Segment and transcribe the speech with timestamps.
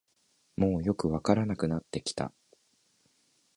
[0.57, 2.33] もうよくわからなくなってきた